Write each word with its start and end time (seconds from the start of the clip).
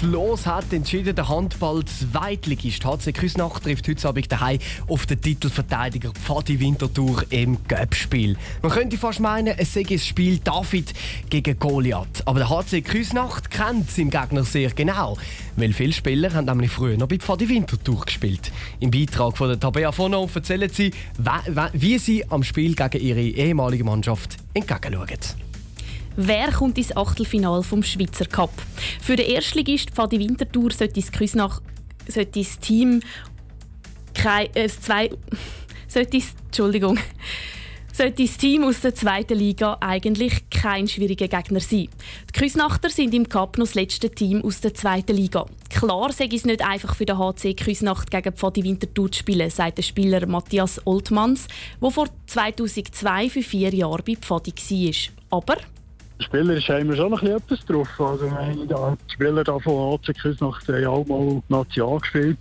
Das 0.00 0.08
Los 0.08 0.46
hat 0.46 0.72
entschieden, 0.72 1.16
der 1.16 1.28
Handball-Zweitligist 1.28 2.84
HC 2.84 3.12
Küsnacht 3.12 3.64
trifft 3.64 3.88
heute 3.88 4.08
Abend 4.08 4.30
daheim 4.30 4.60
auf 4.86 5.06
den 5.06 5.20
Titelverteidiger 5.20 6.12
Pfadi 6.12 6.60
Winterthur 6.60 7.24
im 7.30 7.58
Göppspiel. 7.66 8.36
Man 8.62 8.70
könnte 8.70 8.96
fast 8.96 9.18
meinen, 9.18 9.58
es 9.58 9.74
sei 9.74 9.84
ein 9.90 9.98
Spiel 9.98 10.38
David 10.38 10.94
gegen 11.30 11.58
Goliath. 11.58 12.22
Aber 12.26 12.38
der 12.38 12.48
HC 12.48 12.82
Küsnacht 12.82 13.50
kennt 13.50 13.90
seinen 13.90 14.10
Gegner 14.10 14.44
sehr 14.44 14.70
genau. 14.70 15.18
Weil 15.56 15.72
viele 15.72 15.92
Spieler 15.92 16.32
haben 16.32 16.44
nämlich 16.44 16.70
früher 16.70 16.96
noch 16.96 17.08
bei 17.08 17.18
Pfadi 17.18 17.48
Winterthur 17.48 18.02
gespielt. 18.02 18.52
Im 18.78 18.92
Beitrag 18.92 19.36
von 19.36 19.48
der 19.48 19.58
Tabea 19.58 19.90
Fono 19.90 20.30
erzählen 20.32 20.70
sie, 20.70 20.92
wie 21.72 21.98
sie 21.98 22.24
am 22.30 22.44
Spiel 22.44 22.76
gegen 22.76 23.04
ihre 23.04 23.20
ihre 23.20 23.36
ehemalige 23.36 23.82
Mannschaft 23.82 24.36
entgegenschauen. 24.54 25.47
Wer 26.20 26.50
kommt 26.50 26.76
ins 26.78 26.96
Achtelfinale 26.96 27.62
vom 27.62 27.84
Schweizer 27.84 28.24
Cup? 28.24 28.50
Für 29.00 29.14
den 29.14 29.30
Erstligist 29.30 29.92
Pfadi 29.92 30.18
Winterthur 30.18 30.72
sollte 30.72 30.94
das, 30.94 31.12
Küsnach, 31.12 31.62
sollte 32.08 32.40
das 32.40 32.58
Team 32.58 33.02
kein, 34.14 34.48
äh, 34.56 34.68
zwei, 34.68 35.10
sollte 35.86 36.18
das, 36.18 36.34
Entschuldigung, 36.46 36.98
sollte 37.92 38.24
das 38.24 38.36
Team 38.36 38.64
aus 38.64 38.80
der 38.80 38.96
zweiten 38.96 39.38
Liga 39.38 39.76
eigentlich 39.80 40.50
kein 40.50 40.88
schwieriger 40.88 41.28
Gegner 41.28 41.60
sein. 41.60 41.88
Die 42.28 42.32
Küsnachter 42.36 42.90
sind 42.90 43.14
im 43.14 43.28
Cup 43.28 43.56
noch 43.56 43.66
das 43.66 43.76
letzte 43.76 44.10
Team 44.10 44.42
aus 44.42 44.60
der 44.60 44.74
zweiten 44.74 45.14
Liga. 45.14 45.46
Klar 45.70 46.10
sei 46.10 46.28
es 46.32 46.44
nicht 46.44 46.66
einfach 46.66 46.96
für 46.96 47.06
den 47.06 47.16
HC 47.16 47.54
Küsnacht 47.54 48.10
gegen 48.10 48.34
Pfadi 48.34 48.64
Winterthur 48.64 49.12
zu 49.12 49.20
spielen, 49.20 49.50
sagt 49.50 49.78
der 49.78 49.84
Spieler 49.84 50.26
Matthias 50.26 50.84
Oltmanns, 50.84 51.46
der 51.80 51.90
vor 51.92 52.08
2002 52.26 53.30
für 53.30 53.42
vier 53.42 53.72
Jahre 53.72 54.02
bei 54.02 54.16
Pfadi 54.16 54.52
war. 54.52 55.38
Aber 55.38 55.58
Spielerisch 56.20 56.68
haben 56.68 56.88
wir 56.88 56.96
schon 56.96 57.10
noch 57.10 57.22
etwas 57.22 57.64
drauf. 57.64 57.88
Also, 57.98 58.28
die 58.28 59.12
Spieler 59.12 59.44
da 59.44 59.58
von 59.58 59.98
HC 59.98 60.12
Küsnacht 60.14 60.68
haben 60.68 60.86
auch 60.86 61.06
mal 61.06 61.42
National 61.48 62.00
gespielt. 62.00 62.38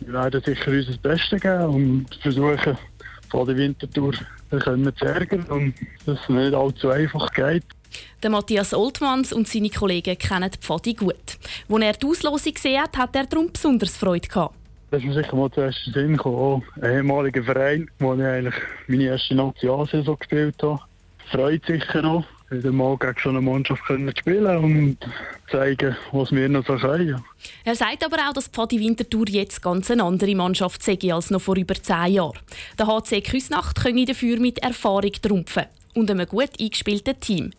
Wir 0.00 0.12
werden 0.12 0.42
sicher 0.42 0.70
unser 0.70 0.98
Bestes 0.98 1.40
geben 1.40 1.64
und 1.64 2.14
versuchen, 2.22 2.78
von 3.28 3.46
der 3.46 3.56
Wintertour 3.56 4.12
können 4.50 4.96
zu 4.96 5.04
ärgern 5.04 5.44
und 5.48 5.74
dass 6.04 6.20
es 6.20 6.28
nicht 6.28 6.54
allzu 6.54 6.90
einfach 6.90 7.30
geht. 7.32 7.64
Der 8.22 8.30
Matthias 8.30 8.74
Oltmanns 8.74 9.32
und 9.32 9.48
seine 9.48 9.70
Kollegen 9.70 10.16
kennen 10.16 10.50
die 10.50 10.58
Pfadi 10.58 10.94
gut. 10.94 11.38
Als 11.68 11.82
er 11.82 11.92
die 11.94 12.06
Auslosung 12.06 12.54
gesehen 12.54 12.82
hat, 12.82 12.96
hat 12.96 13.16
er 13.16 13.26
darum 13.26 13.50
besonders 13.52 13.96
Freude 13.96 14.28
gehabt. 14.28 14.54
Das 14.90 15.00
ist 15.00 15.06
mir 15.06 15.14
sicher 15.14 15.34
mal 15.34 15.50
zuerst 15.50 15.86
in 15.86 15.92
Sinn 15.92 16.16
gekommen. 16.16 16.62
Ein 16.80 16.92
ehemaliger 16.92 17.42
Verein, 17.42 17.90
wo 17.98 18.14
ich 18.14 18.22
eigentlich 18.22 18.54
meine 18.86 19.04
erste 19.04 19.34
Nationalsaison 19.34 20.18
gespielt 20.18 20.62
habe. 20.62 20.80
Freut 21.30 21.66
sicher 21.66 22.02
noch, 22.02 22.24
wieder 22.50 22.72
mal 22.72 22.96
gegen 22.96 23.14
so 23.22 23.28
eine 23.30 23.40
Mannschaft 23.40 23.84
können 23.84 24.14
spielen 24.16 24.56
und 24.56 24.98
zeigen, 25.50 25.96
was 26.12 26.32
wir 26.32 26.48
noch 26.48 26.66
so 26.66 26.76
können. 26.76 27.22
Er 27.64 27.74
sagt 27.74 28.04
aber 28.04 28.16
auch, 28.28 28.32
dass 28.32 28.48
Pfadi 28.48 28.80
Winterthur 28.80 29.28
jetzt 29.28 29.62
ganz 29.62 29.90
eine 29.90 30.04
andere 30.04 30.34
Mannschaft 30.34 30.82
sei 30.82 30.98
als 31.12 31.30
noch 31.30 31.40
vor 31.40 31.56
über 31.56 31.74
zehn 31.74 32.14
Jahren. 32.14 32.38
Der 32.78 32.86
HC 32.86 33.20
Küsnacht 33.20 33.80
könne 33.80 34.04
dafür 34.04 34.38
mit 34.38 34.58
Erfahrung 34.58 35.12
trumpfen 35.12 35.64
und 35.94 36.10
einem 36.10 36.26
gut 36.26 36.50
eingespielten 36.60 37.18
Team. 37.20 37.50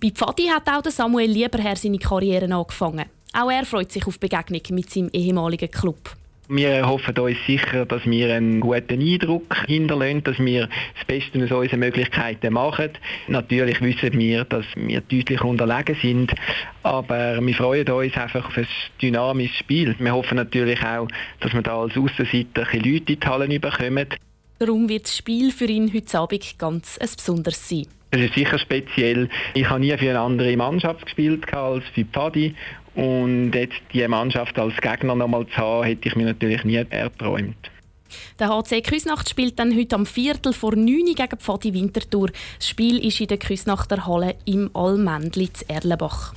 Bei 0.00 0.10
Pfadi 0.10 0.48
hat 0.48 0.68
auch 0.68 0.90
Samuel 0.90 1.30
Lieberherr 1.30 1.76
seine 1.76 1.98
Karriere 1.98 2.52
angefangen. 2.52 3.06
Auch 3.32 3.50
er 3.50 3.64
freut 3.64 3.92
sich 3.92 4.06
auf 4.06 4.18
Begegnung 4.18 4.62
mit 4.70 4.90
seinem 4.90 5.10
ehemaligen 5.12 5.70
Club. 5.70 6.16
Wir 6.48 6.86
hoffen 6.86 7.16
uns 7.18 7.38
sicher, 7.46 7.86
dass 7.86 8.04
wir 8.04 8.34
einen 8.34 8.60
guten 8.60 9.00
Eindruck 9.00 9.56
hinterlassen, 9.66 10.24
dass 10.24 10.38
wir 10.40 10.68
das 10.96 11.04
Beste 11.06 11.42
aus 11.44 11.50
unseren 11.52 11.78
Möglichkeiten 11.78 12.52
machen. 12.52 12.90
Natürlich 13.28 13.80
wissen 13.80 14.18
wir, 14.18 14.44
dass 14.44 14.66
wir 14.74 15.00
deutlich 15.02 15.40
unterlegen 15.40 15.96
sind, 16.02 16.32
aber 16.82 17.40
wir 17.40 17.54
freuen 17.54 17.88
uns 17.88 18.16
einfach 18.16 18.46
auf 18.46 18.58
ein 18.58 18.66
dynamisches 19.00 19.56
Spiel. 19.58 19.94
Wir 19.98 20.12
hoffen 20.12 20.36
natürlich 20.36 20.82
auch, 20.84 21.06
dass 21.40 21.54
wir 21.54 21.62
da 21.62 21.80
als 21.80 21.96
Aussenseiter 21.96 22.64
Leute 22.72 22.88
in 22.88 23.04
die 23.06 23.18
Hallen 23.24 23.60
bekommen. 23.60 24.08
Darum 24.58 24.88
wird 24.88 25.04
das 25.04 25.16
Spiel 25.16 25.52
für 25.52 25.66
ihn 25.66 25.92
heute 25.94 26.18
Abend 26.18 26.58
ganz 26.58 26.98
ein 26.98 27.08
besonderes 27.16 27.68
sein. 27.68 27.86
Es 28.14 28.20
ist 28.20 28.34
sicher 28.34 28.58
speziell. 28.58 29.30
Ich 29.54 29.70
habe 29.70 29.80
nie 29.80 29.96
für 29.96 30.10
eine 30.10 30.20
andere 30.20 30.54
Mannschaft 30.56 31.06
gespielt 31.06 31.50
als 31.54 31.82
für 31.94 32.04
Paddy 32.04 32.54
und 32.94 33.52
jetzt 33.52 33.80
die 33.92 34.06
Mannschaft 34.06 34.58
als 34.58 34.76
Gegner 34.80 35.14
nochmal 35.14 35.46
zu 35.46 35.56
haben, 35.56 35.84
hätte 35.84 36.08
ich 36.08 36.16
mir 36.16 36.26
natürlich 36.26 36.64
nie 36.64 36.84
erträumt. 36.90 37.56
Der 38.38 38.48
HC 38.48 38.82
Küsnacht 38.82 39.28
spielt 39.28 39.58
dann 39.58 39.76
heute 39.76 39.96
am 39.96 40.06
Viertel 40.06 40.52
vor 40.52 40.74
9 40.74 40.86
Uhr 40.86 41.14
gegen 41.14 41.38
Pfadi 41.38 41.72
Winterthur. 41.72 42.30
Das 42.58 42.68
Spiel 42.68 43.04
ist 43.04 43.20
in 43.20 43.28
der 43.28 43.38
Küsnachter 43.38 44.06
Halle 44.06 44.36
im 44.44 44.70
Allmändli 44.74 45.52
zu 45.52 45.68
Erlenbach. 45.68 46.34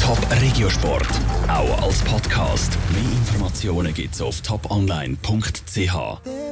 Top 0.00 0.18
Regiosport, 0.40 1.08
auch 1.48 1.82
als 1.82 2.02
Podcast. 2.04 2.78
Mehr 2.92 3.02
Informationen 3.02 3.92
gibt's 3.92 4.22
auf 4.22 4.40
toponline.ch. 4.40 6.38